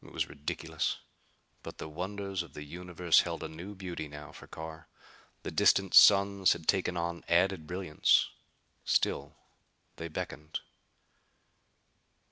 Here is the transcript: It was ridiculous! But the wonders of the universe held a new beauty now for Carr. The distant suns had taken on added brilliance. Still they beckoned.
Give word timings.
It 0.03 0.11
was 0.11 0.29
ridiculous! 0.29 0.97
But 1.61 1.77
the 1.77 1.87
wonders 1.87 2.41
of 2.41 2.55
the 2.55 2.63
universe 2.63 3.19
held 3.19 3.43
a 3.43 3.47
new 3.47 3.75
beauty 3.75 4.07
now 4.07 4.31
for 4.31 4.47
Carr. 4.47 4.87
The 5.43 5.51
distant 5.51 5.93
suns 5.93 6.53
had 6.53 6.67
taken 6.67 6.97
on 6.97 7.23
added 7.27 7.67
brilliance. 7.67 8.31
Still 8.83 9.35
they 9.97 10.07
beckoned. 10.07 10.61